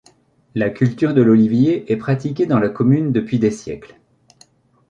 La 0.55 0.71
culture 0.71 1.13
de 1.13 1.21
l’olivier 1.21 1.91
est 1.93 1.95
pratiquée 1.97 2.47
dans 2.47 2.57
la 2.57 2.69
commune 2.69 3.11
depuis 3.11 3.37
des 3.37 3.51
siècles. 3.51 3.99